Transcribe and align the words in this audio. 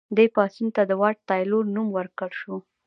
دې 0.15 0.25
پاڅون 0.35 0.67
ته 0.75 0.81
د 0.89 0.91
واټ 1.01 1.17
تایلور 1.29 1.65
نوم 1.75 1.87
ورکړل 1.97 2.31
شو. 2.41 2.55